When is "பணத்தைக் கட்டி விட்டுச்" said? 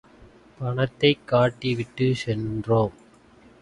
0.59-2.15